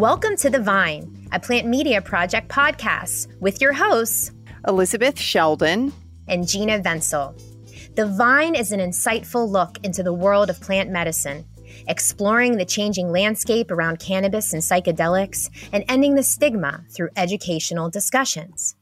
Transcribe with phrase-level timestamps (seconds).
[0.00, 4.32] Welcome to The Vine, a plant media project podcast with your hosts,
[4.66, 5.92] Elizabeth Sheldon
[6.26, 7.38] and Gina Venzel.
[7.96, 11.44] The Vine is an insightful look into the world of plant medicine,
[11.86, 18.76] exploring the changing landscape around cannabis and psychedelics, and ending the stigma through educational discussions.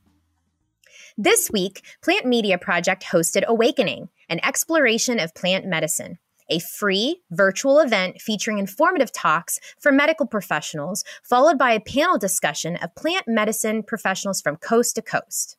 [1.17, 7.79] This week, Plant Media Project hosted Awakening, an exploration of plant medicine a free virtual
[7.79, 13.83] event featuring informative talks for medical professionals, followed by a panel discussion of plant medicine
[13.83, 15.57] professionals from coast to coast.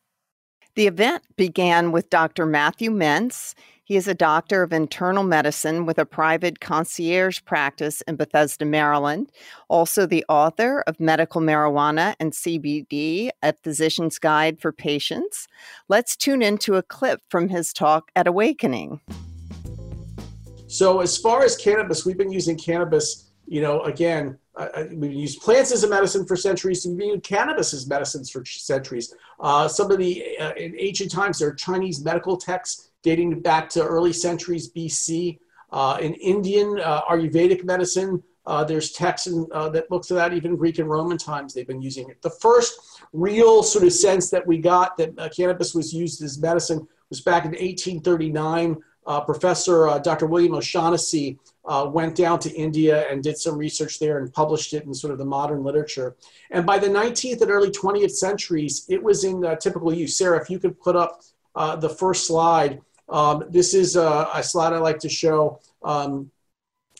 [0.74, 2.46] The event began with Dr.
[2.46, 3.54] Matthew Mintz.
[3.84, 9.32] He is a doctor of internal medicine with a private concierge practice in Bethesda, Maryland.
[9.68, 15.48] Also, the author of Medical Marijuana and CBD, a physician's guide for patients.
[15.88, 19.00] Let's tune into a clip from his talk at Awakening.
[20.70, 25.42] So as far as cannabis, we've been using cannabis, you know, again, uh, we've used
[25.42, 26.86] plants as a medicine for centuries.
[26.86, 29.12] We've used cannabis as medicines for centuries.
[29.40, 33.68] Uh, some of the, uh, in ancient times, there are Chinese medical texts dating back
[33.70, 35.40] to early centuries BC.
[35.72, 40.32] Uh, in Indian uh, Ayurvedic medicine, uh, there's texts in, that looks at that.
[40.34, 42.22] Even Greek and Roman times, they've been using it.
[42.22, 42.78] The first
[43.12, 47.44] real sort of sense that we got that cannabis was used as medicine was back
[47.44, 50.26] in 1839 uh, Professor uh, Dr.
[50.26, 54.84] William O'Shaughnessy uh, went down to India and did some research there and published it
[54.84, 56.16] in sort of the modern literature.
[56.50, 60.16] And by the 19th and early 20th centuries, it was in uh, typical use.
[60.16, 61.22] Sarah, if you could put up
[61.54, 62.80] uh, the first slide.
[63.08, 65.60] Um, this is a, a, slide I like to show.
[65.82, 66.30] Um,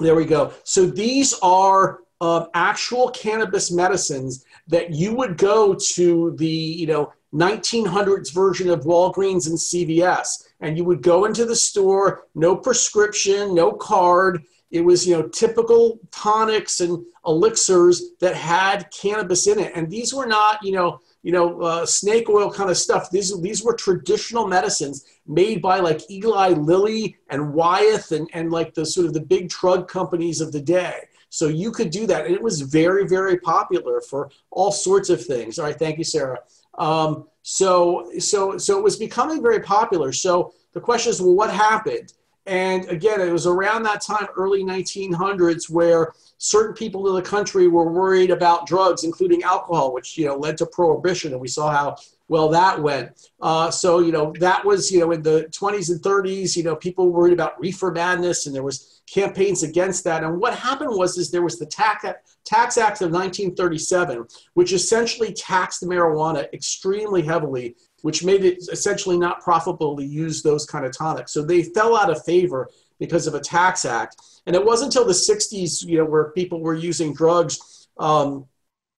[0.00, 0.52] there we go.
[0.64, 7.12] So these are uh, actual cannabis medicines that you would go to the, you know,
[7.32, 13.54] 1900s version of Walgreens and CVS and you would go into the store, no prescription,
[13.54, 14.44] no card.
[14.70, 19.72] It was, you know, typical tonics and elixirs that had cannabis in it.
[19.74, 23.10] And these were not, you know, you know, uh, snake oil kind of stuff.
[23.10, 28.72] These, these were traditional medicines made by like Eli Lilly and Wyeth and, and like
[28.74, 30.94] the sort of the big drug companies of the day.
[31.28, 32.26] So you could do that.
[32.26, 35.58] And it was very, very popular for all sorts of things.
[35.58, 35.78] All right.
[35.78, 36.40] Thank you, Sarah.
[36.78, 40.12] Um, so, so, so it was becoming very popular.
[40.12, 42.12] So the question is, well, what happened?
[42.46, 47.68] And again, it was around that time, early 1900s, where certain people in the country
[47.68, 51.70] were worried about drugs, including alcohol, which you know led to prohibition, and we saw
[51.70, 51.96] how
[52.28, 53.28] well that went.
[53.40, 56.74] Uh, so you know that was you know in the 20s and 30s, you know
[56.74, 60.24] people worried about reefer madness, and there was campaigns against that.
[60.24, 64.72] And what happened was is there was the Tax Act, Tax Act of 1937, which
[64.72, 70.84] essentially taxed marijuana extremely heavily which made it essentially not profitable to use those kind
[70.84, 71.32] of tonics.
[71.32, 72.68] So they fell out of favor
[72.98, 74.16] because of a tax act.
[74.46, 78.46] And it wasn't until the 60s, you know, where people were using drugs um,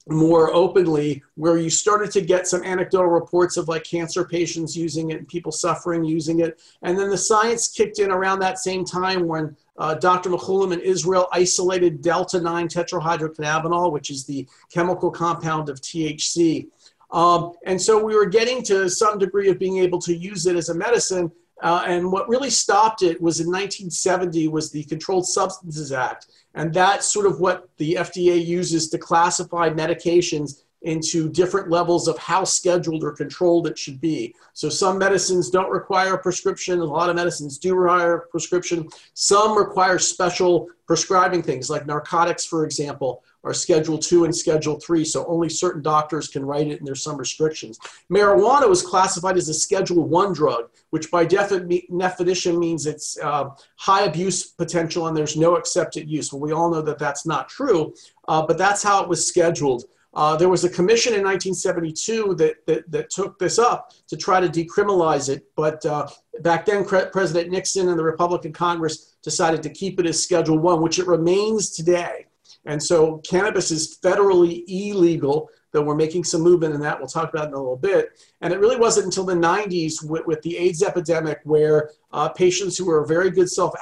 [0.08, 5.10] more openly, where you started to get some anecdotal reports of like cancer patients using
[5.10, 6.60] it and people suffering using it.
[6.82, 10.30] And then the science kicked in around that same time when uh, Dr.
[10.30, 16.68] Mechoulam in Israel isolated delta 9 tetrahydrocannabinol, which is the chemical compound of THC.
[17.10, 20.56] Um, and so we were getting to some degree of being able to use it
[20.56, 21.30] as a medicine.
[21.62, 26.26] Uh, and what really stopped it was in 1970 was the Controlled Substances Act.
[26.54, 32.18] And that's sort of what the FDA uses to classify medications into different levels of
[32.18, 34.34] how scheduled or controlled it should be.
[34.52, 36.80] So some medicines don't require a prescription.
[36.80, 38.88] A lot of medicines do require a prescription.
[39.14, 45.04] Some require special prescribing things like narcotics, for example, are Schedule 2 and Schedule 3,
[45.04, 47.78] so only certain doctors can write it and there's some restrictions.
[48.10, 54.02] Marijuana was classified as a Schedule 1 drug, which by definition means it's uh, high
[54.02, 56.32] abuse potential and there's no accepted use.
[56.32, 57.94] Well, we all know that that's not true,
[58.28, 59.84] uh, but that's how it was scheduled.
[60.14, 64.40] Uh, there was a commission in 1972 that, that, that, took this up to try
[64.40, 66.06] to decriminalize it, but uh,
[66.40, 70.82] back then President Nixon and the Republican Congress decided to keep it as Schedule 1,
[70.82, 72.26] which it remains today.
[72.64, 76.98] And so cannabis is federally illegal, though we're making some movement in that.
[76.98, 78.20] We'll talk about in a little bit.
[78.40, 82.78] And it really wasn't until the 90s with, with the AIDS epidemic where uh, patients
[82.78, 83.74] who were very good self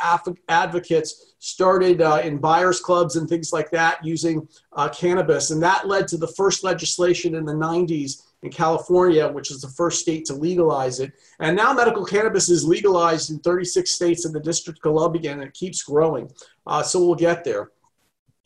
[0.48, 5.50] advocates started uh, in buyers clubs and things like that using uh, cannabis.
[5.50, 9.68] And that led to the first legislation in the 90s in California, which is the
[9.68, 11.12] first state to legalize it.
[11.40, 15.42] And now medical cannabis is legalized in 36 states in the District of Columbia, and
[15.42, 16.30] it keeps growing.
[16.66, 17.70] Uh, so we'll get there.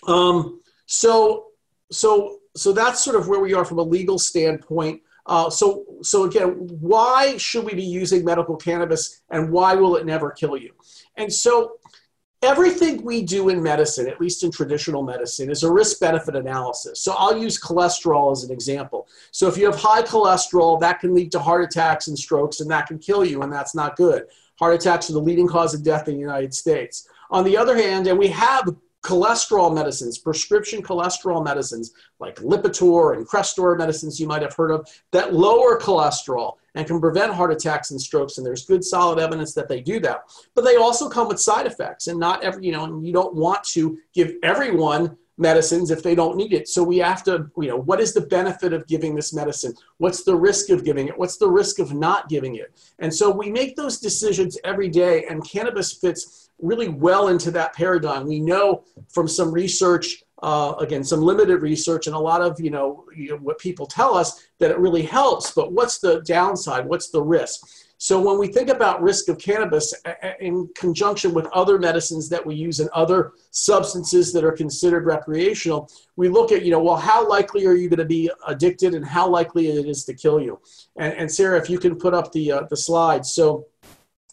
[0.07, 1.47] Um, so,
[1.91, 5.03] so, so that's sort of where we are from a legal standpoint.
[5.27, 10.05] Uh, so, so again, why should we be using medical cannabis, and why will it
[10.05, 10.73] never kill you?
[11.17, 11.79] And so,
[12.43, 17.01] everything we do in medicine, at least in traditional medicine, is a risk benefit analysis.
[17.01, 19.09] So I'll use cholesterol as an example.
[19.31, 22.71] So if you have high cholesterol, that can lead to heart attacks and strokes, and
[22.71, 24.25] that can kill you, and that's not good.
[24.59, 27.09] Heart attacks are the leading cause of death in the United States.
[27.31, 28.69] On the other hand, and we have
[29.05, 34.89] cholesterol medicines, prescription cholesterol medicines like Lipitor and Crestor medicines you might have heard of
[35.13, 38.39] that lower cholesterol and can prevent heart attacks and strokes.
[38.39, 40.23] And there's good solid evidence that they do that.
[40.55, 43.35] But they also come with side effects, and not every, you know, and you don't
[43.35, 46.69] want to give everyone medicines if they don't need it.
[46.69, 49.75] So we have to, you know, what is the benefit of giving this medicine?
[49.99, 51.19] What's the risk of giving it?
[51.19, 52.73] What's the risk of not giving it?
[53.01, 57.75] And so we make those decisions every day, and cannabis fits really well into that
[57.75, 58.27] paradigm.
[58.27, 62.71] We know from some research, uh, again, some limited research, and a lot of you
[62.71, 65.53] know, you know what people tell us that it really helps.
[65.53, 66.87] But what's the downside?
[66.87, 67.67] What's the risk?
[68.05, 69.95] So when we think about risk of cannabis
[70.39, 75.91] in conjunction with other medicines that we use and other substances that are considered recreational,
[76.17, 79.07] we look at, you know, well, how likely are you going to be addicted and
[79.07, 80.61] how likely it is to kill you?
[80.99, 83.25] And, and Sarah, if you can put up the, uh, the slide.
[83.25, 83.67] So,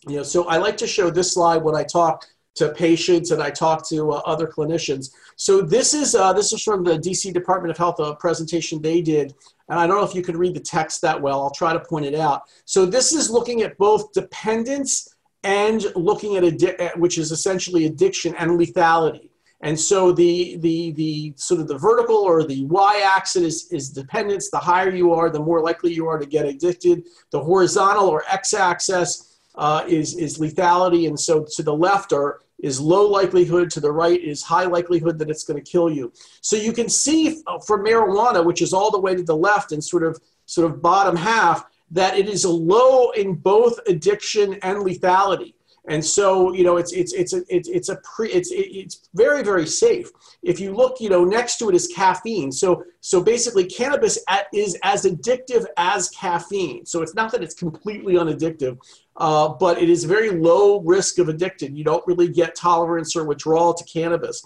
[0.07, 3.41] you know, so I like to show this slide when I talk to patients and
[3.41, 5.11] I talk to uh, other clinicians.
[5.35, 9.01] So this is uh, this is from the DC Department of Health, a presentation they
[9.01, 9.33] did,
[9.69, 11.41] and I don't know if you can read the text that well.
[11.41, 12.43] I'll try to point it out.
[12.65, 18.35] So this is looking at both dependence and looking at, addi- which is essentially addiction
[18.35, 19.29] and lethality.
[19.61, 24.49] And so the the the sort of the vertical or the y-axis is, is dependence.
[24.49, 27.03] The higher you are, the more likely you are to get addicted.
[27.31, 29.30] The horizontal or x-axis
[29.61, 31.07] uh, is, is lethality.
[31.07, 35.19] And so to the left are, is low likelihood, to the right is high likelihood
[35.19, 36.11] that it's going to kill you.
[36.41, 39.71] So you can see uh, for marijuana, which is all the way to the left
[39.71, 44.79] and sort of, sort of bottom half, that it is low in both addiction and
[44.79, 45.53] lethality.
[45.87, 49.41] And so, you know, it's it's it's a it's it's a pre it's it's very
[49.41, 50.07] very safe.
[50.43, 52.51] If you look, you know, next to it is caffeine.
[52.51, 54.19] So so basically, cannabis
[54.53, 56.85] is as addictive as caffeine.
[56.85, 58.77] So it's not that it's completely unaddictive,
[59.17, 61.75] uh, but it is very low risk of addiction.
[61.75, 64.43] You don't really get tolerance or withdrawal to cannabis.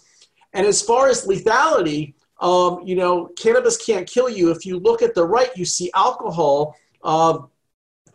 [0.53, 4.51] And as far as lethality, um, you know, cannabis can't kill you.
[4.51, 6.75] If you look at the right, you see alcohol.
[7.03, 7.39] Uh,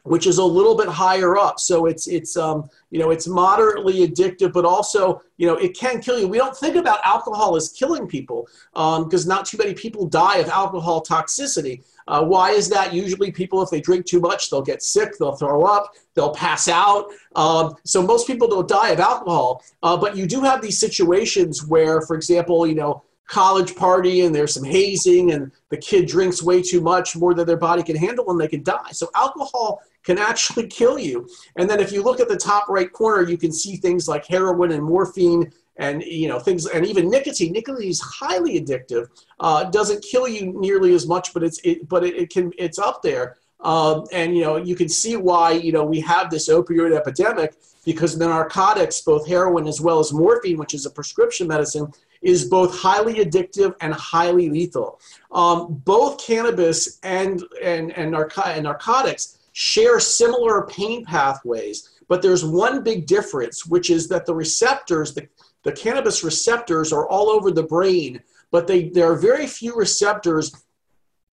[0.05, 1.61] which is a little bit higher up.
[1.61, 6.01] So it's it's um, you know it's moderately addictive, but also you know it can
[6.01, 6.29] kill you.
[6.29, 10.39] We don't think about alcohol as killing people because um, not too many people die
[10.39, 11.83] of alcohol toxicity.
[12.11, 12.93] Uh, why is that?
[12.93, 16.67] Usually, people if they drink too much, they'll get sick, they'll throw up, they'll pass
[16.69, 17.07] out.
[17.37, 21.65] Um, so most people don't die of alcohol, uh, but you do have these situations
[21.65, 26.43] where, for example, you know college party and there's some hazing and the kid drinks
[26.43, 29.81] way too much more than their body can handle and they can die so alcohol
[30.03, 33.39] can actually kill you and then if you look at the top right corner you
[33.39, 35.49] can see things like heroin and morphine
[35.81, 39.09] and you know things and even nicotine nicotine is highly addictive
[39.41, 42.79] uh, doesn't kill you nearly as much but it's it, but it, it can it's
[42.79, 46.49] up there um, and you know you can see why you know we have this
[46.49, 51.49] opioid epidemic because the narcotics both heroin as well as morphine which is a prescription
[51.49, 51.91] medicine
[52.23, 55.01] is both highly addictive and highly lethal.
[55.33, 62.45] Um, both cannabis and, and, and, narco- and narcotics share similar pain pathways, but there's
[62.45, 65.29] one big difference, which is that the receptors, the,
[65.63, 70.53] the cannabis receptors, are all over the brain, but they, there are very few receptors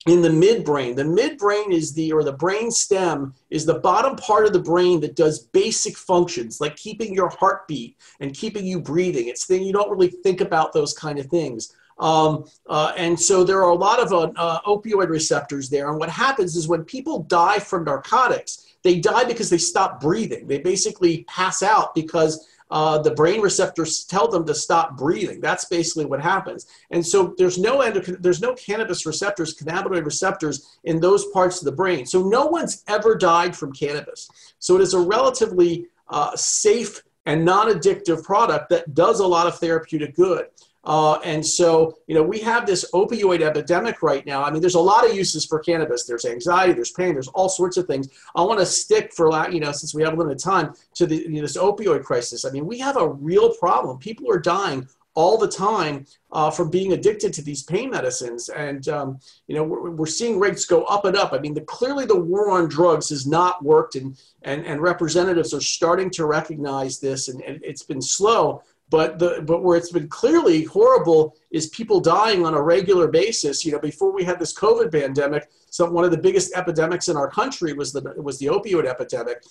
[0.08, 0.96] in the midbrain.
[0.96, 5.00] The midbrain is the, or the brain stem is the bottom part of the brain
[5.02, 9.28] that does basic functions like keeping your heartbeat and keeping you breathing.
[9.28, 11.74] It's thing you don't really think about those kind of things.
[12.00, 15.90] Um, uh, and so there are a lot of uh, uh, opioid receptors there.
[15.90, 20.48] And what happens is when people die from narcotics, they die because they stop breathing.
[20.48, 25.40] They basically pass out because uh, the brain receptors tell them to stop breathing.
[25.40, 26.68] That's basically what happens.
[26.92, 31.66] And so there's no endoc- there's no cannabis receptors, cannabinoid receptors in those parts of
[31.66, 32.06] the brain.
[32.06, 34.30] So no one's ever died from cannabis.
[34.60, 39.60] So it is a relatively uh, safe and non-addictive product that does a lot of
[39.60, 40.48] therapeutic good.
[40.86, 44.42] Uh, and so, you know, we have this opioid epidemic right now.
[44.42, 46.06] I mean, there's a lot of uses for cannabis.
[46.06, 48.08] There's anxiety, there's pain, there's all sorts of things.
[48.34, 51.30] I want to stick for, you know, since we have limited time, to the, you
[51.30, 52.46] know, this opioid crisis.
[52.46, 53.98] I mean, we have a real problem.
[53.98, 58.50] People are dying all the time uh, from being addicted to these pain medicines.
[58.50, 61.34] And, um, you know, we're, we're, seeing rates go up and up.
[61.34, 65.56] I mean, the, clearly the war on drugs has not worked, and, and, and representatives
[65.56, 69.92] are starting to recognize this, and, and it's been slow But the but where it's
[69.92, 73.66] been clearly horrible is people dying on a regular basis.
[73.66, 77.18] You know, before we had this COVID pandemic, so one of the biggest epidemics in
[77.18, 79.44] our country was the was the opioid epidemic.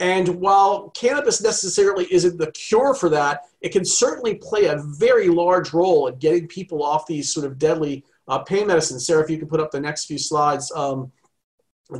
[0.00, 5.28] And while cannabis necessarily isn't the cure for that, it can certainly play a very
[5.28, 9.06] large role in getting people off these sort of deadly uh, pain medicines.
[9.06, 10.72] Sarah, if you can put up the next few slides.
[10.72, 11.12] Um,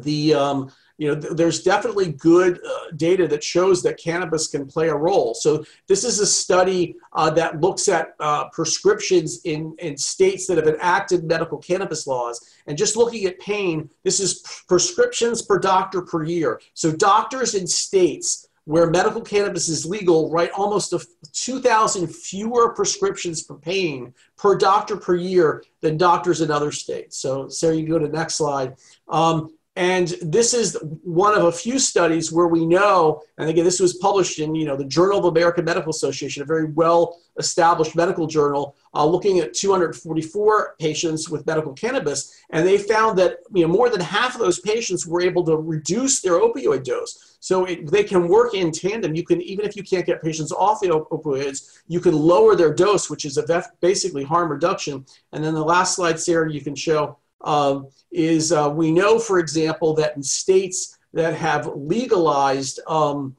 [0.00, 4.66] the um, you know, th- there's definitely good uh, data that shows that cannabis can
[4.66, 5.34] play a role.
[5.34, 10.56] So this is a study uh, that looks at uh, prescriptions in, in states that
[10.56, 12.40] have enacted medical cannabis laws.
[12.66, 16.60] And just looking at pain, this is prescriptions per doctor per year.
[16.74, 20.94] So doctors in states where medical cannabis is legal write almost
[21.32, 27.18] 2,000 fewer prescriptions for pain per doctor per year than doctors in other states.
[27.18, 28.76] So Sarah, you go to the next slide.
[29.08, 33.80] Um, and this is one of a few studies where we know, and again, this
[33.80, 38.28] was published in you know the Journal of American Medical Association, a very well-established medical
[38.28, 43.72] journal, uh, looking at 244 patients with medical cannabis, and they found that you know
[43.72, 47.36] more than half of those patients were able to reduce their opioid dose.
[47.40, 49.16] So it, they can work in tandem.
[49.16, 52.54] You can even if you can't get patients off the op- opioids, you can lower
[52.54, 53.40] their dose, which is
[53.80, 55.04] basically harm reduction.
[55.32, 59.38] And then the last slide, Sarah, you can show um, is uh, we know, for
[59.38, 63.36] example, that in states that have legalized um,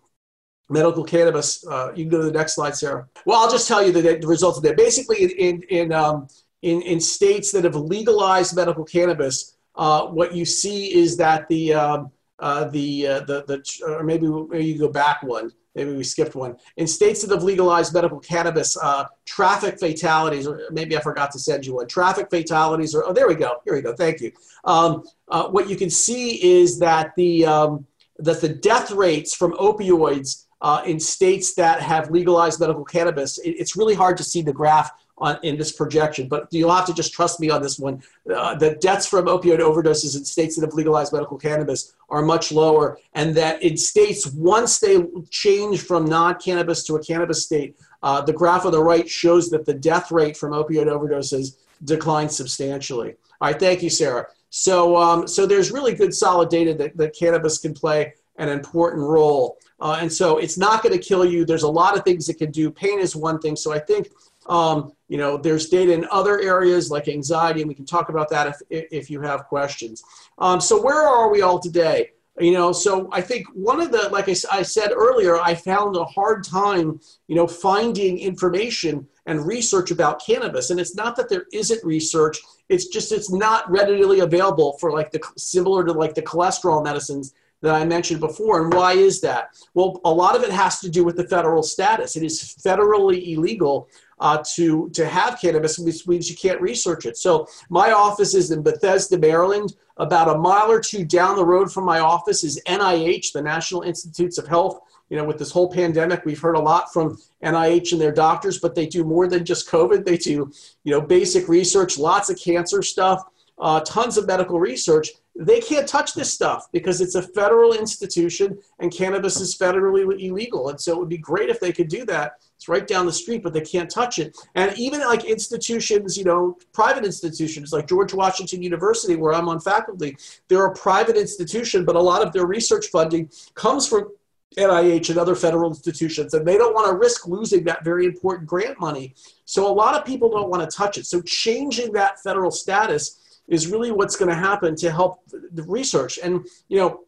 [0.70, 3.08] medical cannabis, uh, you can go to the next slide, Sarah.
[3.26, 4.78] Well, I'll just tell you the, the results of that.
[4.78, 6.28] Basically, in, in, um,
[6.62, 11.74] in, in, states that have legalized medical cannabis, uh, what you see is that the,
[11.74, 15.52] um, uh, the, uh, the, the, or maybe, maybe you go back one.
[15.76, 16.56] Maybe we skipped one.
[16.78, 21.40] In states that have legalized medical cannabis, uh, traffic fatalities, or maybe I forgot to
[21.40, 21.88] send you one.
[21.88, 23.58] Traffic fatalities, or oh, there we go.
[23.66, 23.94] Here we go.
[23.94, 24.32] Thank you.
[24.64, 27.86] Um, uh, what you can see is that the um,
[28.20, 33.52] that the death rates from opioids uh, in states that have legalized medical cannabis, it,
[33.52, 36.94] it's really hard to see the graph on, in this projection, but you'll have to
[36.94, 38.04] just trust me on this one.
[38.34, 42.52] Uh, the deaths from opioid overdoses in states that have legalized medical cannabis are much
[42.52, 47.76] lower, and that in states, once they change from non cannabis to a cannabis state,
[48.04, 52.32] uh, the graph on the right shows that the death rate from opioid overdoses declined
[52.32, 53.16] substantially.
[53.42, 54.28] All right, thank you, Sarah.
[54.50, 59.04] So, um, so there's really good solid data that, that cannabis can play an important
[59.04, 59.58] role.
[59.80, 61.46] Uh, and so it's not going to kill you.
[61.46, 62.72] There's a lot of things it can do.
[62.72, 63.56] Pain is one thing.
[63.56, 64.10] So I think
[64.48, 68.30] um, you know, there's data in other areas like anxiety, and we can talk about
[68.30, 70.04] that if, if you have questions.
[70.38, 72.12] Um, so where are we all today?
[72.38, 75.96] You know, so I think one of the, like I, I said earlier, I found
[75.96, 80.70] a hard time, you know, finding information and research about cannabis.
[80.70, 82.38] And it's not that there isn't research,
[82.68, 87.34] it's just it's not readily available for like the similar to like the cholesterol medicines
[87.66, 88.64] that I mentioned before.
[88.64, 89.50] And why is that?
[89.74, 92.16] Well, a lot of it has to do with the federal status.
[92.16, 97.18] It is federally illegal uh, to, to have cannabis, which means you can't research it.
[97.18, 99.76] So my office is in Bethesda, Maryland.
[99.98, 103.82] About a mile or two down the road from my office is NIH, the National
[103.82, 104.80] Institutes of Health.
[105.10, 108.60] You know, with this whole pandemic, we've heard a lot from NIH and their doctors,
[108.60, 110.06] but they do more than just COVID.
[110.06, 110.52] They do,
[110.84, 113.24] you know, basic research, lots of cancer stuff,
[113.58, 118.58] uh, tons of medical research they can't touch this stuff because it's a federal institution
[118.80, 120.70] and cannabis is federally illegal.
[120.70, 122.34] And so it would be great if they could do that.
[122.56, 124.38] It's right down the street, but they can't touch it.
[124.56, 129.60] And even like institutions, you know, private institutions like George Washington University, where I'm on
[129.60, 130.16] faculty,
[130.48, 134.10] they're a private institution, but a lot of their research funding comes from
[134.58, 138.48] NIH and other federal institutions, and they don't want to risk losing that very important
[138.48, 139.14] grant money.
[139.44, 141.06] So a lot of people don't want to touch it.
[141.06, 146.20] So changing that federal status is really what's going to happen to help the research
[146.24, 147.02] and you know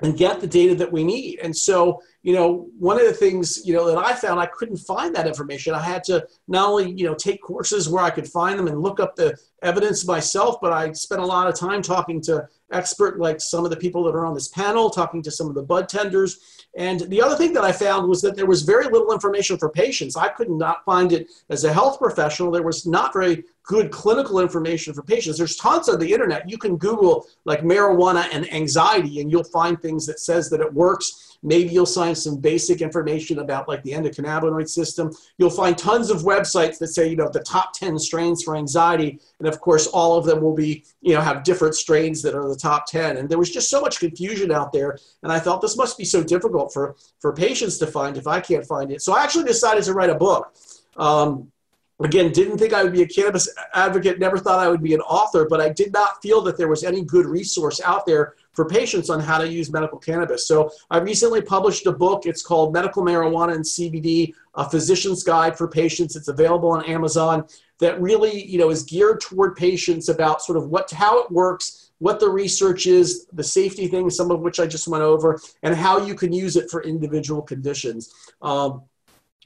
[0.00, 1.40] and get the data that we need.
[1.40, 4.76] And so you know one of the things you know that i found i couldn't
[4.76, 8.26] find that information i had to not only you know take courses where i could
[8.26, 11.82] find them and look up the evidence myself but i spent a lot of time
[11.82, 15.30] talking to expert like some of the people that are on this panel talking to
[15.30, 18.46] some of the bud tenders and the other thing that I found was that there
[18.46, 20.16] was very little information for patients.
[20.16, 22.52] I could not find it as a health professional.
[22.52, 25.38] There was not very good clinical information for patients.
[25.38, 26.48] There's tons on the internet.
[26.48, 30.72] You can Google like marijuana and anxiety, and you'll find things that says that it
[30.72, 35.12] works Maybe you'll find some basic information about like the endocannabinoid system.
[35.38, 39.20] You'll find tons of websites that say, you know, the top 10 strains for anxiety.
[39.38, 42.48] And of course, all of them will be, you know, have different strains that are
[42.48, 43.18] the top 10.
[43.18, 44.98] And there was just so much confusion out there.
[45.22, 48.40] And I thought this must be so difficult for, for patients to find if I
[48.40, 49.02] can't find it.
[49.02, 50.54] So I actually decided to write a book.
[50.96, 51.52] Um,
[52.00, 55.00] again, didn't think I would be a cannabis advocate, never thought I would be an
[55.00, 58.64] author, but I did not feel that there was any good resource out there for
[58.64, 60.48] patients on how to use medical cannabis.
[60.48, 62.26] So I recently published a book.
[62.26, 66.16] It's called Medical Marijuana and CBD, a physician's guide for patients.
[66.16, 67.46] It's available on Amazon
[67.78, 71.92] that really, you know, is geared toward patients about sort of what how it works,
[71.98, 75.72] what the research is, the safety things, some of which I just went over, and
[75.76, 78.12] how you can use it for individual conditions.
[78.42, 78.82] Um,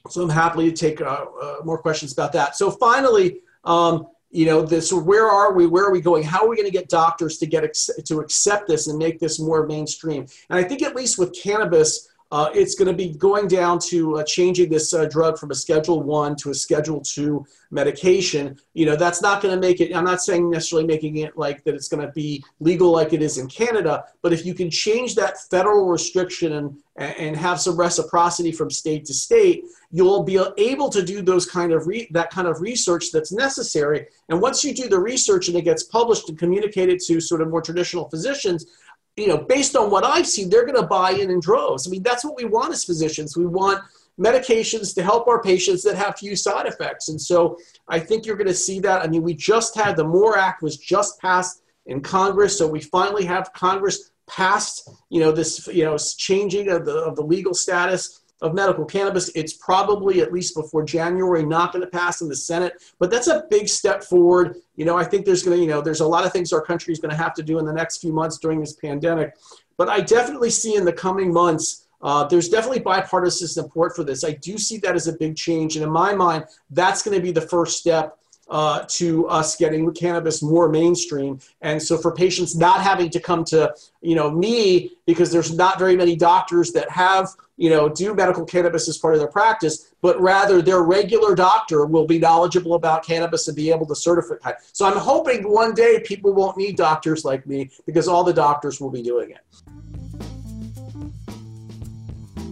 [0.09, 2.55] so I'm happy to take uh, uh, more questions about that.
[2.55, 5.67] So finally, um, you know, this where are we?
[5.67, 6.23] Where are we going?
[6.23, 7.71] How are we going to get doctors to get
[8.05, 10.25] to accept this and make this more mainstream?
[10.49, 14.17] And I think at least with cannabis, uh, it's going to be going down to
[14.17, 18.57] uh, changing this uh, drug from a Schedule One to a Schedule Two medication.
[18.73, 19.95] You know, that's not going to make it.
[19.95, 21.75] I'm not saying necessarily making it like that.
[21.75, 24.05] It's going to be legal like it is in Canada.
[24.23, 29.05] But if you can change that federal restriction and and have some reciprocity from state
[29.05, 33.11] to state, you'll be able to do those kind of re- that kind of research
[33.11, 34.07] that's necessary.
[34.29, 37.49] And once you do the research and it gets published and communicated to sort of
[37.49, 38.65] more traditional physicians,
[39.15, 41.87] you know, based on what I've seen, they're going to buy in in droves.
[41.87, 43.37] I mean, that's what we want as physicians.
[43.37, 43.83] We want
[44.19, 47.09] medications to help our patients that have few side effects.
[47.09, 49.01] And so I think you're going to see that.
[49.01, 52.57] I mean, we just had the MORE Act was just passed in Congress.
[52.57, 57.15] So we finally have Congress passed, you know, this, you know, changing of the, of
[57.15, 59.29] the legal status of medical cannabis.
[59.35, 63.27] It's probably at least before January not going to pass in the Senate, but that's
[63.27, 64.57] a big step forward.
[64.75, 66.61] You know, I think there's going to, you know, there's a lot of things our
[66.61, 69.35] country is going to have to do in the next few months during this pandemic.
[69.77, 74.25] But I definitely see in the coming months, uh, there's definitely bipartisan support for this.
[74.25, 75.77] I do see that as a big change.
[75.77, 78.19] And in my mind, that's going to be the first step
[78.49, 81.39] uh, to us getting cannabis more mainstream.
[81.61, 85.79] And so for patients not having to come to, you know, me because there's not
[85.79, 89.93] very many doctors that have, you know, do medical cannabis as part of their practice,
[90.01, 94.51] but rather their regular doctor will be knowledgeable about cannabis and be able to certify.
[94.71, 98.81] So I'm hoping one day people won't need doctors like me because all the doctors
[98.81, 99.39] will be doing it.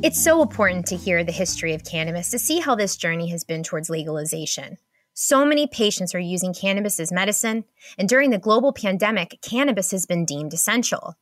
[0.03, 3.43] It's so important to hear the history of cannabis to see how this journey has
[3.43, 4.79] been towards legalization.
[5.23, 10.07] So many patients are using cannabis as medicine, and during the global pandemic, cannabis has
[10.07, 11.13] been deemed essential.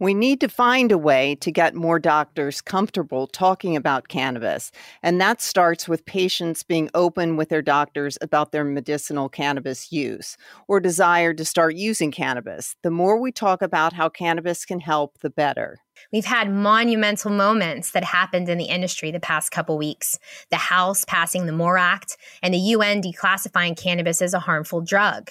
[0.00, 4.72] We need to find a way to get more doctors comfortable talking about cannabis.
[5.04, 10.36] And that starts with patients being open with their doctors about their medicinal cannabis use
[10.66, 12.74] or desire to start using cannabis.
[12.82, 15.81] The more we talk about how cannabis can help, the better.
[16.12, 20.18] We've had monumental moments that happened in the industry the past couple weeks.
[20.50, 25.30] The House passing the MORE Act and the UN declassifying cannabis as a harmful drug.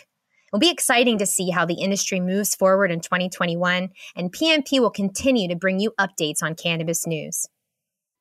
[0.51, 4.89] It'll be exciting to see how the industry moves forward in 2021, and PMP will
[4.89, 7.47] continue to bring you updates on cannabis news.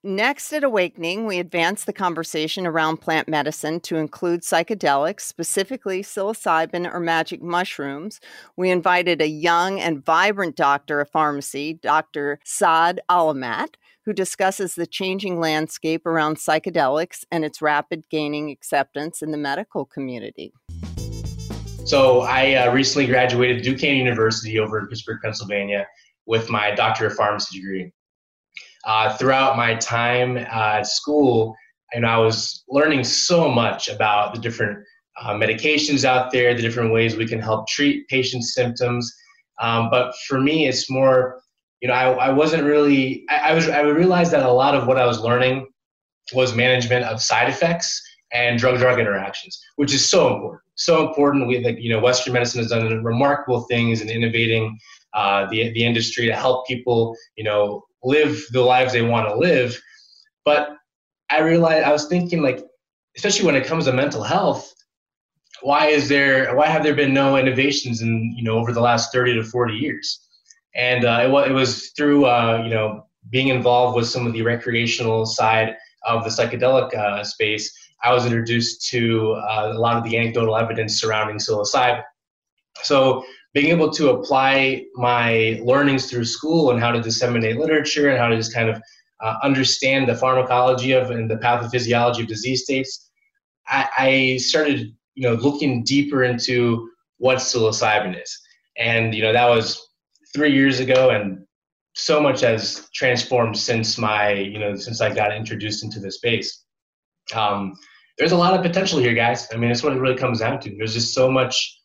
[0.03, 6.91] Next at Awakening, we advance the conversation around plant medicine to include psychedelics, specifically psilocybin
[6.91, 8.19] or magic mushrooms.
[8.57, 12.39] We invited a young and vibrant doctor of pharmacy, Dr.
[12.47, 13.75] Sa'ed Olimat,
[14.07, 19.85] who discusses the changing landscape around psychedelics and its rapid gaining acceptance in the medical
[19.85, 20.55] community.
[21.85, 25.87] So I uh, recently graduated Duquesne University over in Pittsburgh, Pennsylvania,
[26.25, 27.93] with my Doctor of Pharmacy degree.
[28.85, 31.55] Uh, throughout my time at school,
[32.01, 34.79] know, I was learning so much about the different
[35.21, 39.15] uh, medications out there, the different ways we can help treat patients' symptoms.
[39.61, 41.41] Um, but for me, it's more,
[41.81, 44.87] you know, I, I wasn't really, I, I was, I realized that a lot of
[44.87, 45.67] what I was learning
[46.33, 48.01] was management of side effects
[48.33, 51.47] and drug-drug interactions, which is so important so important.
[51.47, 54.79] We like you know Western medicine has done remarkable things in innovating
[55.15, 59.35] uh, the the industry to help people you know live the lives they want to
[59.35, 59.81] live.
[60.45, 60.77] But
[61.31, 62.65] I realized I was thinking like,
[63.17, 64.75] especially when it comes to mental health,
[65.63, 69.13] why is there why have there been no innovations in you know over the last
[69.13, 70.27] 30 to 40 years?
[70.75, 74.43] And uh, it, it was through uh, you know being involved with some of the
[74.43, 77.71] recreational side of the psychedelic uh, space
[78.03, 82.03] I was introduced to uh, a lot of the anecdotal evidence surrounding psilocybin.
[82.83, 88.19] So being able to apply my learnings through school and how to disseminate literature and
[88.19, 88.81] how to just kind of
[89.21, 93.11] uh, understand the pharmacology of and the pathophysiology of disease states,
[93.69, 98.41] I, I started you know looking deeper into what psilocybin is,
[98.79, 99.89] and you know that was
[100.35, 101.45] three years ago, and
[101.95, 106.65] so much has transformed since my you know since I got introduced into the space.
[107.35, 107.75] Um,
[108.19, 109.49] there's a lot of potential here, guys.
[109.53, 110.77] I mean, that's what it really comes down to.
[110.77, 111.81] There's just so much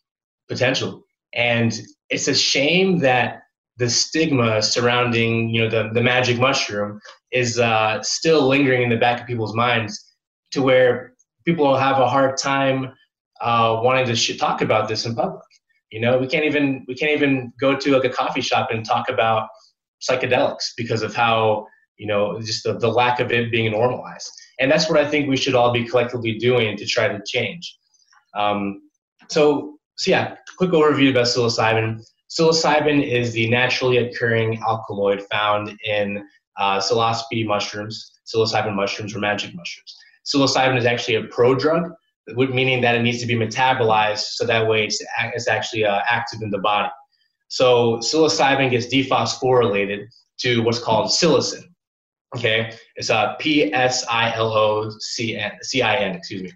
[0.50, 1.05] potential,
[1.36, 3.44] and it's a shame that
[3.78, 7.00] the stigma surrounding you know the, the magic mushroom
[7.32, 10.16] is uh, still lingering in the back of people's minds
[10.52, 11.14] to where
[11.46, 12.94] people have a hard time
[13.42, 15.44] uh, wanting to sh- talk about this in public.
[15.92, 18.86] You know, we can't even we can't even go to like a coffee shop and
[18.86, 19.50] talk about
[20.02, 21.68] psychedelics because of how
[21.98, 24.30] you know just the, the lack of it being normalized.
[24.60, 27.78] And that's what I think we should all be collectively doing to try to change.
[28.36, 28.82] Um,
[29.30, 32.06] so, so yeah, quick overview about psilocybin.
[32.30, 36.28] Psilocybin is the naturally occurring alkaloid found in
[36.58, 39.96] uh, psilocybe mushrooms, psilocybin mushrooms, or magic mushrooms.
[40.26, 41.94] Psilocybin is actually a prodrug,
[42.28, 45.02] meaning that it needs to be metabolized so that way it's,
[45.34, 46.90] it's actually uh, active in the body.
[47.48, 50.08] So psilocybin gets dephosphorylated
[50.40, 51.64] to what's called psilocin.
[52.36, 56.16] Okay, it's a uh, P S I L O C I N.
[56.16, 56.52] Excuse me.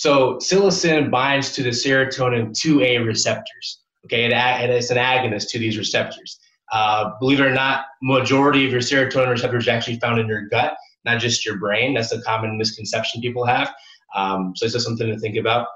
[0.00, 3.82] So psilocin binds to the serotonin 2A receptors.
[4.06, 6.38] Okay, it, it is an agonist to these receptors.
[6.72, 10.48] Uh, believe it or not, majority of your serotonin receptors are actually found in your
[10.48, 11.92] gut, not just your brain.
[11.92, 13.74] That's a common misconception people have.
[14.16, 15.66] Um, so it's just something to think about.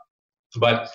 [0.56, 0.88] But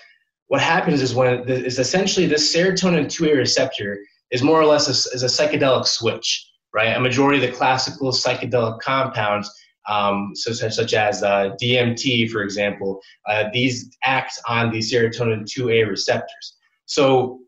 [0.48, 4.00] what happens is when the, is essentially this serotonin 2A receptor
[4.32, 6.98] is more or less a, is a psychedelic switch, right?
[6.98, 9.52] A majority of the classical psychedelic compounds,
[9.90, 15.88] um, so, such, as uh, DMT, for example, uh, these act on the serotonin 2A
[15.88, 16.58] receptors.
[16.86, 17.40] So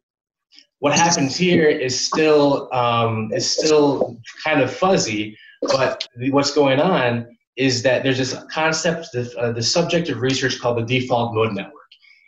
[0.79, 7.27] what happens here is still um, is still kind of fuzzy, but what's going on
[7.55, 11.53] is that there's this concept, the, uh, the subject of research called the default mode
[11.53, 11.75] network.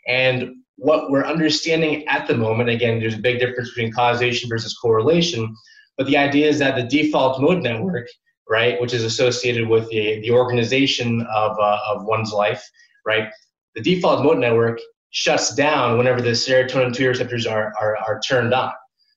[0.08, 4.78] And what we're understanding at the moment, again, there's a big difference between causation versus
[4.78, 5.52] correlation,
[5.97, 8.08] but the idea is that the default mode network,
[8.49, 12.63] right, which is associated with the, the organization of, uh, of one's life,
[13.06, 13.29] right,
[13.75, 14.79] the default mode network
[15.12, 18.71] shuts down whenever the serotonin 2 receptors are, are, are turned on.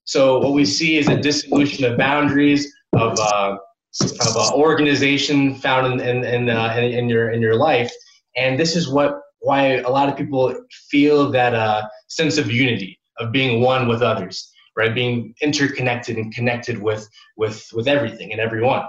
[0.05, 3.57] So what we see is a dissolution of boundaries, of, uh,
[4.01, 7.91] of uh, organization found in, in, in, uh, in, your, in your life.
[8.37, 10.55] And this is what why a lot of people
[10.89, 14.95] feel that uh, sense of unity, of being one with others, right?
[14.95, 18.83] Being interconnected and connected with, with, with everything and everyone.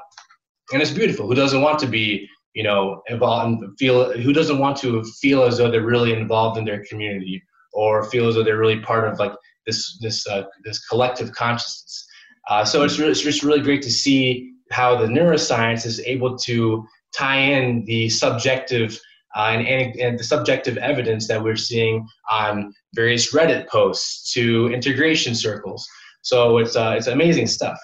[0.72, 1.28] And it's beautiful.
[1.28, 2.28] Who doesn't want to be
[2.58, 6.58] you know, involved and feel who doesn't want to feel as though they're really involved
[6.58, 7.40] in their community
[7.72, 9.34] or feel as though they're really part of like
[9.68, 12.08] this this uh, this collective consciousness.
[12.50, 16.36] Uh, so it's, really, it's just really great to see how the neuroscience is able
[16.36, 16.84] to
[17.16, 19.00] tie in the subjective
[19.36, 25.36] uh, and, and, the subjective evidence that we're seeing on various Reddit posts to integration
[25.36, 25.88] circles.
[26.24, 27.78] So it's uh, it's amazing stuff.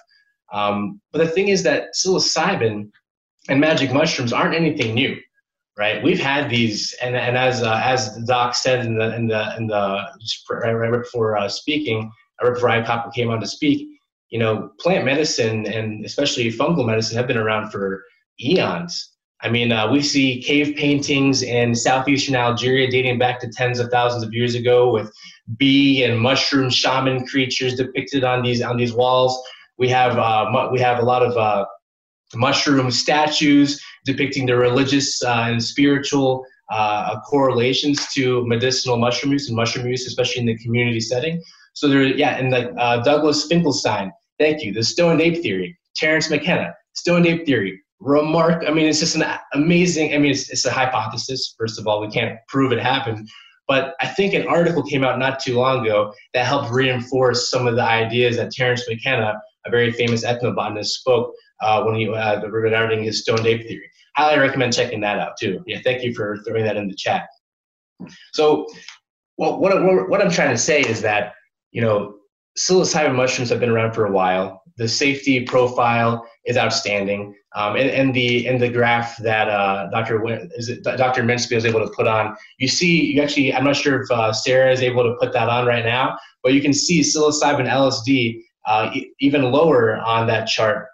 [0.54, 2.90] Um, but the thing is that psilocybin
[3.50, 5.18] and magic mushrooms aren't anything new,
[5.78, 6.02] right?
[6.02, 9.68] We've had these, and, and as uh, as Doc said in the in the in
[9.68, 10.06] the
[10.50, 12.10] right before uh, speaking,
[12.42, 13.88] right before I came on to speak,
[14.30, 18.04] you know, plant medicine and especially fungal medicine have been around for
[18.40, 19.10] eons.
[19.42, 23.92] I mean, uh, we see cave paintings in southeastern Algeria dating back to tens of
[23.92, 25.12] thousands of years ago with
[25.58, 29.38] bee and mushroom shaman creatures depicted on these on these walls.
[29.84, 31.66] We have uh, we have a lot of uh,
[32.36, 39.58] mushroom statues depicting the religious uh, and spiritual uh, correlations to medicinal mushroom use and
[39.58, 41.44] mushroom use, especially in the community setting.
[41.74, 44.72] So there, yeah, and like uh, Douglas Finkelstein, thank you.
[44.72, 48.64] The stoned ape theory, Terence McKenna, stoned ape theory, remark.
[48.66, 50.14] I mean, it's just an amazing.
[50.14, 51.56] I mean, it's, it's a hypothesis.
[51.60, 53.28] First of all, we can't prove it happened,
[53.68, 57.68] but I think an article came out not too long ago that helped reinforce some
[57.68, 59.34] of the ideas that Terence McKenna,
[59.66, 63.90] a very famous ethnobotanist, spoke uh, when he uh, regarding his stoned ape theory.
[64.16, 65.64] Highly recommend checking that out too.
[65.66, 67.28] Yeah, thank you for throwing that in the chat.
[68.34, 68.68] So,
[69.38, 71.34] well, what, what, I'm trying to say is that
[71.72, 72.16] you know
[72.58, 74.62] psilocybin mushrooms have been around for a while.
[74.78, 80.22] The safety profile is outstanding, um, and, and the and the graph that uh, Dr.
[80.58, 81.24] is it, Dr.
[81.24, 84.34] Minsky was able to put on, you see, you actually, I'm not sure if uh,
[84.34, 88.42] Sarah is able to put that on right now, but you can see psilocybin LSD
[88.66, 90.88] uh, even lower on that chart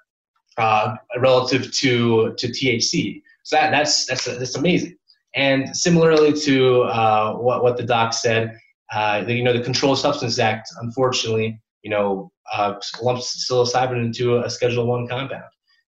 [0.57, 3.21] uh, relative to to THC.
[3.43, 4.95] So that, that's that's that's amazing.
[5.35, 8.57] And similarly to uh, what what the doc said,
[8.93, 14.39] uh, the, you know, the Controlled Substance Act, unfortunately, you know, uh, lumps psilocybin into
[14.39, 15.43] a Schedule One compound.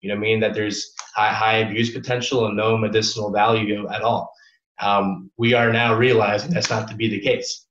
[0.02, 4.32] You know, meaning that there's high, high abuse potential and no medicinal value at all.
[4.80, 7.66] Um, we are now realizing that's not to be the case,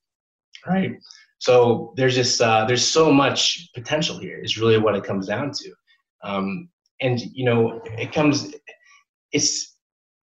[0.66, 0.96] right?
[1.38, 4.38] So there's just uh, there's so much potential here.
[4.42, 5.72] Is really what it comes down to.
[6.24, 6.68] Um,
[7.00, 8.54] and you know it comes
[9.32, 9.76] it's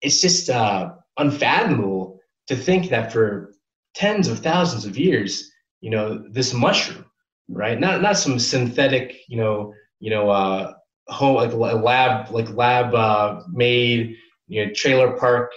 [0.02, 3.54] it's just uh, unfathomable to think that for
[3.96, 7.06] tens of thousands of years you know this mushroom
[7.50, 10.74] right not not some synthetic you know you know uh
[11.10, 14.16] home like lab like lab uh made
[14.48, 15.52] you know trailer park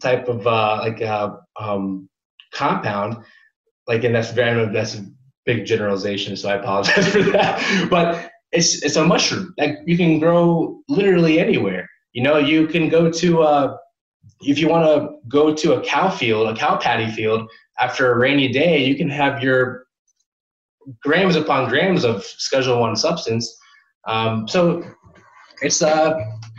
[0.00, 2.08] type of uh, like uh, um,
[2.52, 3.16] compound,
[3.90, 5.04] like and that's very that's a
[5.44, 7.88] big generalization, so I apologize for that.
[7.90, 11.88] But it's it's a mushroom that you can grow literally anywhere.
[12.12, 13.76] You know, you can go to uh,
[14.42, 17.50] if you want to go to a cow field, a cow patty field
[17.80, 19.86] after a rainy day, you can have your
[21.02, 23.52] grams upon grams of Schedule One substance.
[24.06, 24.84] Um, so
[25.62, 26.16] it's uh,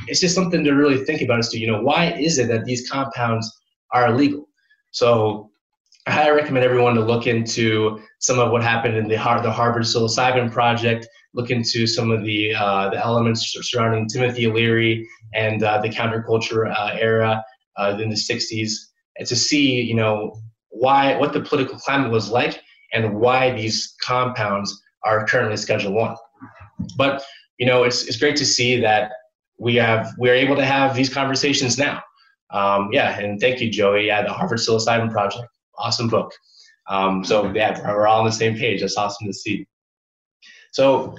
[0.08, 2.66] it's just something to really think about as to you know why is it that
[2.66, 3.50] these compounds
[3.94, 4.50] are illegal?
[4.92, 5.51] So
[6.08, 9.84] I highly recommend everyone to look into some of what happened in the, the Harvard
[9.84, 11.08] psilocybin project.
[11.34, 16.74] Look into some of the uh, the elements surrounding Timothy Leary and uh, the counterculture
[16.76, 17.44] uh, era
[17.78, 18.72] uh, in the '60s,
[19.18, 20.36] and to see you know
[20.70, 22.62] why what the political climate was like
[22.94, 26.16] and why these compounds are currently Schedule One.
[26.98, 27.24] But
[27.60, 29.12] you know, it's it's great to see that
[29.60, 32.02] we have we're able to have these conversations now.
[32.52, 34.08] Um, yeah, and thank you, Joey.
[34.08, 35.48] Yeah, the Harvard Psilocybin Project,
[35.82, 36.32] awesome book.
[36.90, 38.82] Um, so yeah, we're all on the same page.
[38.82, 39.68] That's awesome to see.
[40.72, 41.16] So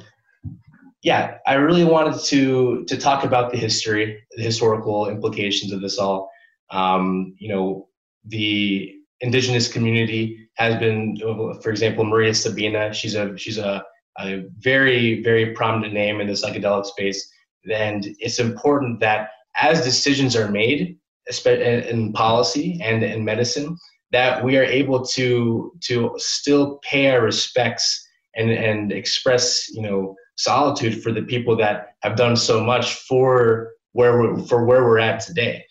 [1.02, 5.98] yeah, I really wanted to to talk about the history, the historical implications of this
[5.98, 6.30] all.
[6.70, 7.88] Um, you know,
[8.24, 11.16] the indigenous community has been,
[11.62, 12.92] for example, Maria Sabina.
[12.94, 13.84] She's a she's a,
[14.20, 17.28] a very very prominent name in the psychedelic space,
[17.72, 20.98] and it's important that as decisions are made,
[21.28, 23.76] especially in policy and in medicine,
[24.12, 30.14] that we are able to to still pay our respects and and express you know
[30.36, 34.98] solitude for the people that have done so much for where we're, for where we're
[34.98, 35.64] at today.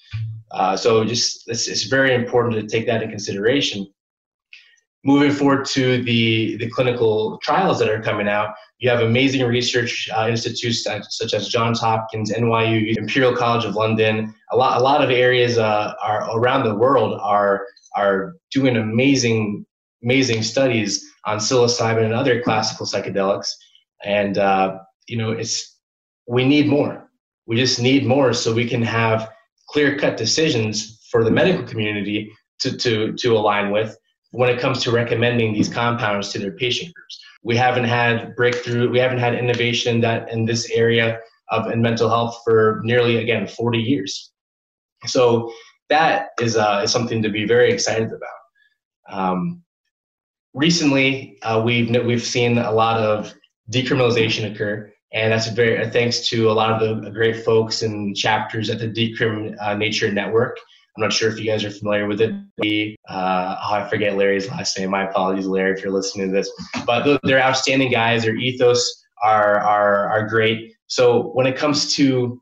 [0.52, 3.88] Uh, so just it's, it's very important to take that in consideration.
[5.04, 10.08] Moving forward to the, the clinical trials that are coming out, you have amazing research
[10.16, 14.34] uh, institutes such as Johns Hopkins, NYU, Imperial College of London.
[14.52, 19.66] A lot, a lot of areas uh, are around the world are are doing amazing,
[20.04, 23.50] amazing studies on psilocybin and other classical psychedelics.
[24.04, 25.78] And uh, you know, it's
[26.28, 27.10] we need more.
[27.46, 29.30] We just need more so we can have
[29.68, 33.98] clear cut decisions for the medical community to, to, to align with
[34.32, 37.20] when it comes to recommending these compounds to their patient groups.
[37.44, 42.08] We haven't had breakthrough, we haven't had innovation that in this area of in mental
[42.08, 44.32] health for nearly again 40 years.
[45.06, 45.52] So
[45.92, 48.40] that is, uh, is something to be very excited about.
[49.10, 49.62] Um,
[50.54, 53.34] recently, uh, we've we've seen a lot of
[53.72, 58.70] decriminalization occur and that's very thanks to a lot of the great folks and chapters
[58.70, 60.58] at the Decrim uh, Nature Network.
[60.96, 62.34] I'm not sure if you guys are familiar with it.
[62.58, 64.90] We, uh, oh, I forget Larry's last name.
[64.90, 66.52] My apologies, Larry, if you're listening to this.
[66.86, 68.24] But they're outstanding guys.
[68.24, 70.74] Their ethos are are are great.
[70.88, 72.42] So when it comes to,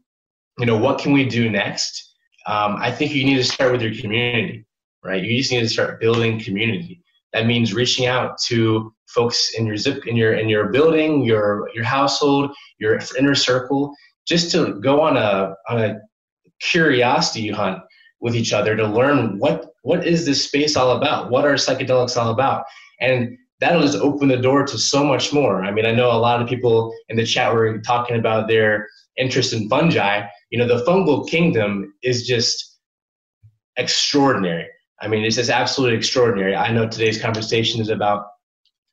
[0.58, 2.09] you know, what can we do next?
[2.50, 4.66] Um, I think you need to start with your community,
[5.04, 5.24] right?
[5.24, 7.04] You just need to start building community.
[7.32, 11.70] That means reaching out to folks in your zip in your in your building, your
[11.76, 13.94] your household, your inner circle,
[14.28, 16.00] just to go on a on a
[16.60, 17.84] curiosity hunt
[18.20, 21.30] with each other to learn what what is this space all about?
[21.30, 22.66] What are psychedelics all about?
[23.00, 25.64] And that'll just open the door to so much more.
[25.64, 28.88] I mean, I know a lot of people in the chat were talking about their
[29.18, 30.26] interest in fungi.
[30.50, 32.78] You know, the fungal kingdom is just
[33.78, 34.68] extraordinary.
[35.02, 36.56] I mean, it's just absolutely extraordinary.
[36.56, 38.26] I know today's conversation is about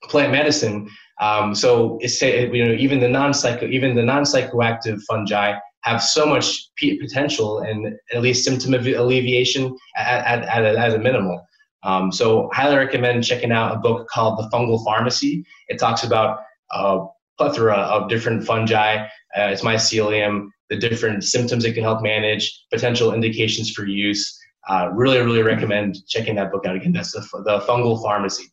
[0.04, 0.88] plant medicine.
[1.20, 6.02] Um, so it's you know even the non psycho even the non psychoactive fungi have
[6.02, 11.40] so much potential and at least symptom alleviation at, at, at, a, at a minimal.
[11.82, 15.44] Um, so highly recommend checking out a book called The Fungal Pharmacy.
[15.68, 16.40] It talks about
[16.72, 17.06] a
[17.38, 19.04] plethora of different fungi.
[19.36, 24.38] Uh, it's mycelium, the different symptoms it can help manage, potential indications for use.
[24.68, 26.92] Uh, really, really recommend checking that book out again.
[26.92, 28.46] That's the, the Fungal Pharmacy.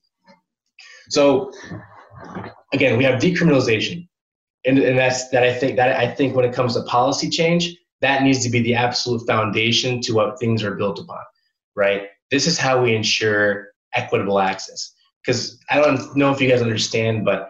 [1.10, 1.52] So
[2.72, 4.08] again, we have decriminalization,
[4.66, 5.44] and, and that's that.
[5.44, 8.62] I think that I think when it comes to policy change, that needs to be
[8.62, 11.24] the absolute foundation to what things are built upon,
[11.76, 12.04] right?
[12.34, 14.94] This is how we ensure equitable access.
[15.26, 17.50] Because I don't know if you guys understand, but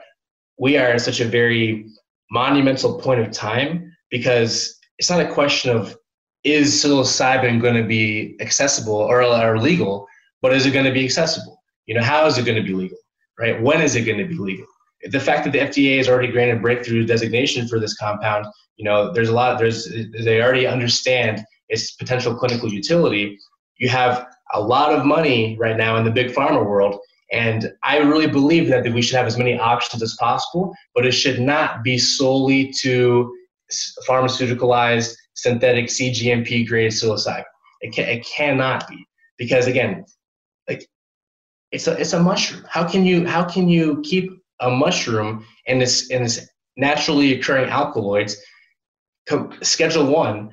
[0.60, 1.88] we are at such a very
[2.30, 5.98] monumental point of time because it's not a question of
[6.44, 10.06] is psilocybin going to be accessible or, or legal,
[10.42, 11.58] but is it going to be accessible?
[11.88, 12.98] You know, how is it going to be legal?
[13.40, 13.62] right?
[13.62, 14.66] When is it going to be legal?
[15.04, 18.46] The fact that the FDA has already granted breakthrough designation for this compound,
[18.78, 19.60] you know, there's a lot.
[19.60, 19.88] There's
[20.24, 23.38] they already understand its potential clinical utility.
[23.78, 27.00] You have a lot of money right now in the big pharma world,
[27.32, 31.06] and I really believe that, that we should have as many options as possible, but
[31.06, 33.34] it should not be solely to
[34.08, 37.44] pharmaceuticalized synthetic CGMP grade psilocybin.
[37.82, 39.06] It, can, it cannot be
[39.38, 40.06] because again,
[40.70, 40.88] like
[41.72, 42.64] it's a it's a mushroom.
[42.70, 47.70] How can you how can you keep a mushroom and this and this naturally occurring
[47.70, 48.38] alkaloids
[49.62, 50.50] schedule one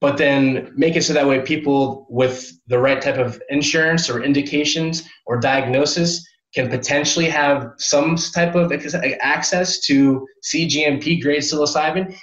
[0.00, 4.22] but then make it so that way people with the right type of insurance or
[4.22, 8.72] indications or diagnosis can potentially have some type of
[9.20, 12.16] access to CGMP grade psilocybin.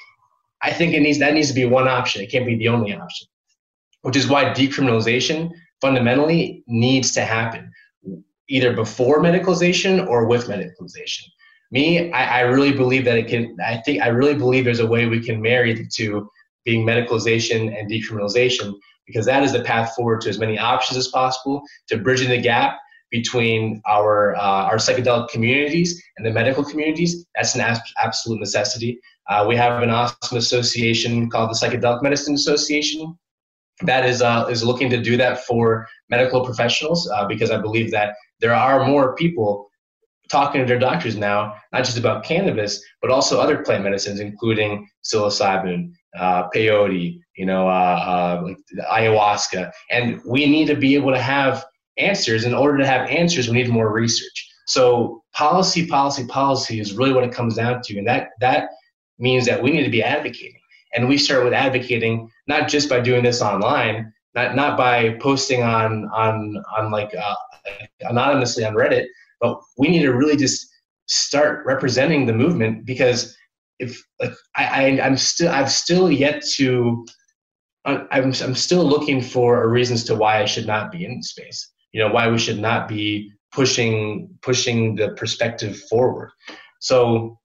[0.62, 2.22] I think it needs that needs to be one option.
[2.22, 3.28] It can't be the only option,
[4.02, 7.72] which is why decriminalization fundamentally needs to happen
[8.50, 11.24] either before medicalization or with medicalization.
[11.72, 13.56] Me, I, I really believe that it can.
[13.66, 16.30] I think I really believe there's a way we can marry the two
[16.68, 18.74] being medicalization and decriminalization,
[19.08, 22.42] because that is the path forward to as many options as possible to bridging the
[22.52, 22.74] gap
[23.10, 27.26] between our uh, our psychedelic communities and the medical communities.
[27.36, 27.62] That's an
[28.06, 29.00] absolute necessity.
[29.30, 33.18] Uh, we have an awesome association called the Psychedelic Medicine Association
[33.84, 37.92] that is uh, is looking to do that for medical professionals uh, because I believe
[37.92, 39.70] that there are more people
[40.30, 44.88] talking to their doctors now, not just about cannabis, but also other plant medicines, including
[45.04, 49.72] psilocybin, uh, peyote, you know, uh, uh, ayahuasca.
[49.92, 51.66] And we need to be able to have
[51.98, 52.46] answers.
[52.46, 54.50] In order to have answers, we need more research.
[54.66, 58.70] So policy, policy, policy is really what it comes down to, and that that
[59.18, 60.60] means that we need to be advocating.
[60.94, 65.64] And we start with advocating not just by doing this online, not not by posting
[65.64, 67.36] on on on like uh,
[68.02, 69.06] anonymously on Reddit,
[69.40, 70.68] but we need to really just
[71.06, 73.37] start representing the movement because
[73.80, 77.06] if like I, I am still I've still yet to
[77.86, 81.72] I'm I'm still looking for reasons to why I should not be in space.
[81.94, 86.32] You know why we should not be pushing pushing the perspective forward.
[86.80, 87.38] So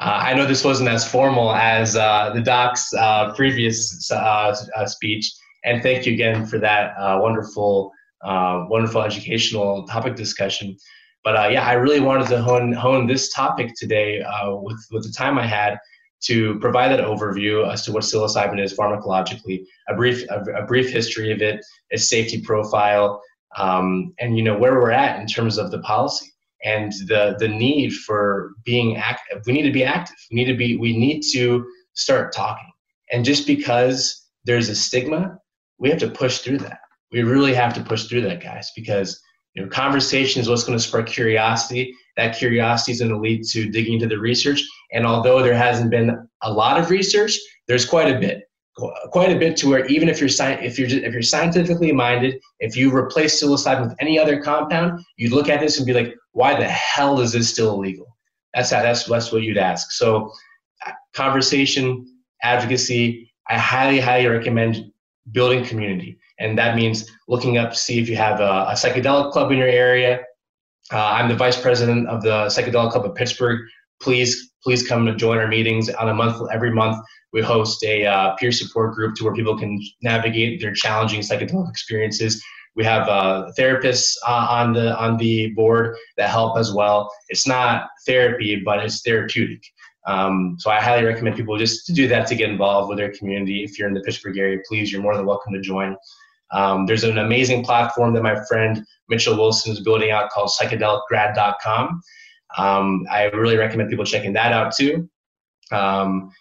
[0.00, 4.86] uh, I know this wasn't as formal as uh, the doc's uh, previous uh, uh,
[4.86, 5.30] speech,
[5.64, 10.76] and thank you again for that uh, wonderful wonderful educational topic discussion.
[11.22, 15.04] But uh, yeah, I really wanted to hone, hone this topic today uh, with, with
[15.04, 15.78] the time I had
[16.22, 20.90] to provide that overview as to what psilocybin is pharmacologically, a brief, a, a brief
[20.90, 23.22] history of it, its safety profile,
[23.56, 26.30] um, and you know where we're at in terms of the policy
[26.62, 29.42] and the the need for being active.
[29.46, 30.16] We need to be active.
[30.30, 30.76] We need to be.
[30.76, 32.70] We need to start talking.
[33.12, 35.38] And just because there's a stigma,
[35.78, 36.80] we have to push through that.
[37.12, 39.20] We really have to push through that, guys, because
[39.54, 41.94] you know, conversation is what's going to spark curiosity.
[42.16, 44.62] That curiosity is going to lead to digging into the research.
[44.92, 48.44] And although there hasn't been a lot of research, there's quite a bit,
[49.10, 52.40] quite a bit to where even if you're sci- if you're if you're scientifically minded,
[52.60, 56.14] if you replace psilocybin with any other compound, you'd look at this and be like,
[56.32, 58.16] why the hell is this still illegal?
[58.54, 59.92] That's how, that's that's what you'd ask.
[59.92, 60.32] So,
[60.86, 62.06] uh, conversation,
[62.42, 63.32] advocacy.
[63.48, 64.92] I highly highly recommend
[65.32, 69.30] building community and that means looking up to see if you have a, a psychedelic
[69.32, 70.20] club in your area.
[70.92, 73.60] Uh, I'm the vice president of the Psychedelic Club of Pittsburgh.
[74.02, 76.42] Please, please come and join our meetings on a month.
[76.52, 76.96] Every month,
[77.32, 81.70] we host a uh, peer support group to where people can navigate their challenging psychedelic
[81.70, 82.42] experiences.
[82.74, 87.08] We have uh, therapists uh, on the on the board that help as well.
[87.28, 89.62] It's not therapy, but it's therapeutic.
[90.06, 93.12] Um, so I highly recommend people just to do that to get involved with their
[93.12, 93.62] community.
[93.62, 95.96] If you're in the Pittsburgh area, please, you're more than welcome to join.
[96.52, 102.00] Um, there's an amazing platform that my friend Mitchell Wilson is building out called psychedelicgrad.com.
[102.58, 105.08] Um, I really recommend people checking that out too.
[105.70, 106.32] Um,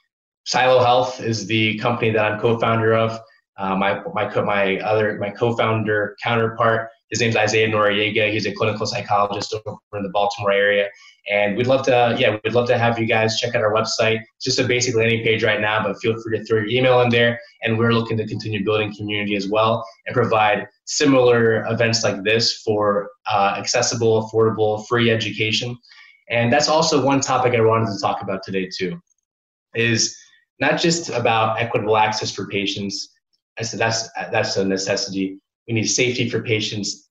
[0.47, 3.19] PsiloHealth is the company that I'm co-founder of.
[3.57, 8.31] Uh, my my co- my other my co-founder counterpart, his name's Isaiah Noriega.
[8.31, 10.87] He's a clinical psychologist over in the Baltimore area,
[11.29, 14.19] and we'd love to, yeah, we'd love to have you guys check out our website.
[14.35, 17.01] It's just a basic landing page right now, but feel free to throw your email
[17.01, 17.39] in there.
[17.61, 22.61] And we're looking to continue building community as well and provide similar events like this
[22.63, 25.77] for uh, accessible, affordable, free education.
[26.31, 28.99] And that's also one topic I wanted to talk about today too,
[29.75, 30.17] is
[30.59, 33.13] not just about equitable access for patients.
[33.59, 35.39] I said that's that's a necessity.
[35.67, 37.09] We need safety for patients,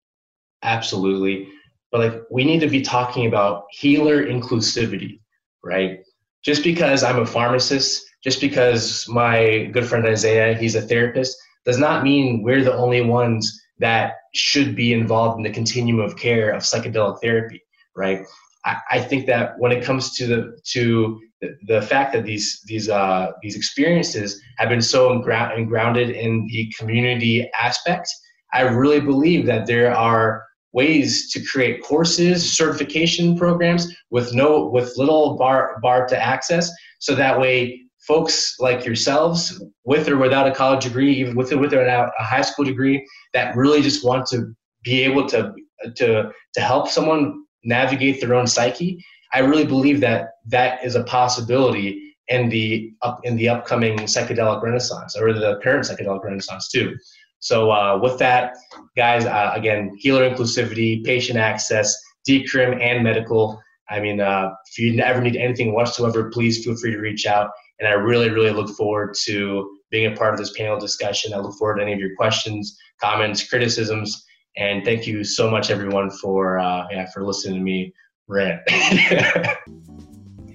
[0.62, 1.48] absolutely
[1.90, 5.20] but like we need to be talking about healer inclusivity,
[5.64, 6.01] right?
[6.44, 11.79] Just because I'm a pharmacist, just because my good friend Isaiah, he's a therapist, does
[11.79, 16.51] not mean we're the only ones that should be involved in the continuum of care
[16.51, 17.61] of psychedelic therapy,
[17.96, 18.20] right?
[18.64, 22.61] I, I think that when it comes to the to the, the fact that these
[22.66, 28.09] these uh, these experiences have been so enground, grounded in the community aspect,
[28.53, 34.96] I really believe that there are ways to create courses, certification programs with no with
[34.96, 40.54] little bar bar to access, so that way folks like yourselves, with or without a
[40.54, 44.54] college degree, even with or without a high school degree, that really just want to
[44.82, 45.52] be able to
[45.96, 48.98] to to help someone navigate their own psyche.
[49.32, 54.62] I really believe that that is a possibility in the up in the upcoming psychedelic
[54.62, 56.96] renaissance or the current psychedelic renaissance too.
[57.41, 58.57] So uh, with that,
[58.97, 61.97] guys, uh, again, healer inclusivity, patient access,
[62.28, 63.61] decrim, and medical.
[63.91, 67.51] I mean, uh, if you ever need anything whatsoever, please feel free to reach out.
[67.78, 71.32] And I really, really look forward to being a part of this panel discussion.
[71.32, 74.26] I look forward to any of your questions, comments, criticisms,
[74.57, 77.95] and thank you so much, everyone, for uh, yeah for listening to me
[78.26, 78.61] rant.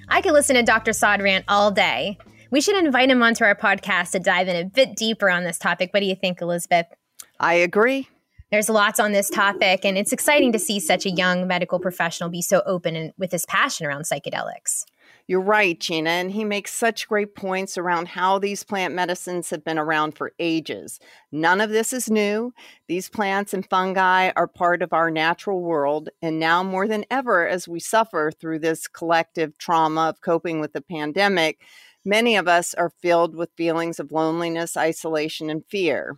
[0.09, 0.91] I could listen to Dr.
[0.91, 2.17] Sa'ed rant all day.
[2.53, 5.57] We should invite him onto our podcast to dive in a bit deeper on this
[5.57, 5.91] topic.
[5.91, 6.85] What do you think, Elizabeth?
[7.39, 8.07] I agree.
[8.51, 12.29] There's lots on this topic, and it's exciting to see such a young medical professional
[12.29, 14.85] be so open and with his passion around psychedelics.
[15.25, 19.63] You're right, Gina, and he makes such great points around how these plant medicines have
[19.63, 20.99] been around for ages.
[21.31, 22.53] None of this is new.
[22.87, 27.47] These plants and fungi are part of our natural world, and now more than ever,
[27.47, 31.59] as we suffer through this collective trauma of coping with the pandemic,
[32.05, 36.17] many of us are filled with feelings of loneliness, isolation, and fear.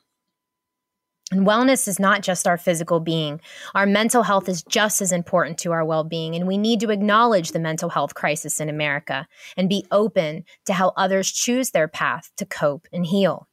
[1.31, 3.41] And wellness is not just our physical being.
[3.73, 6.35] Our mental health is just as important to our well being.
[6.35, 9.27] And we need to acknowledge the mental health crisis in America
[9.57, 13.47] and be open to how others choose their path to cope and heal.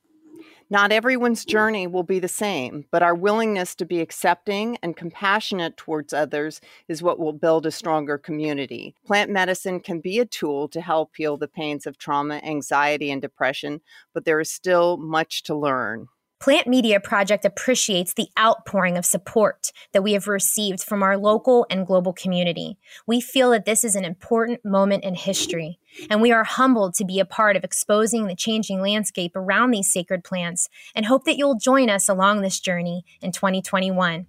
[0.73, 1.49] Not everyone's mm.
[1.49, 6.62] journey will be the same, but our willingness to be accepting and compassionate towards others
[6.89, 8.95] is what will build a stronger community.
[9.05, 13.20] Plant medicine can be a tool to help heal the pains of trauma, anxiety, and
[13.20, 13.83] depression,
[14.14, 16.09] but there is still much to learn.
[16.41, 21.66] Plant Media Project appreciates the outpouring of support that we have received from our local
[21.68, 22.79] and global community.
[23.07, 25.79] We feel that this is an important moment in history,
[26.11, 29.93] and we are humbled to be a part of exposing the changing landscape around these
[29.93, 34.26] sacred plants and hope that you'll join us along this journey in 2021.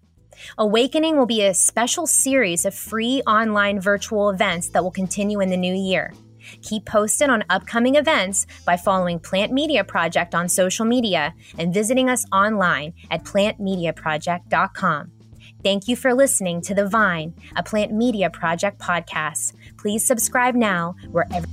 [0.58, 5.50] Awakening will be a special series of free online virtual events that will continue in
[5.50, 6.14] the new year.
[6.62, 12.10] Keep posted on upcoming events by following Plant Media Project on social media and visiting
[12.10, 15.12] us online at plantmediaproject.com.
[15.64, 19.54] Thank you for listening to The Vine, a Plant Media Project podcast.
[19.78, 21.48] Please subscribe now wherever.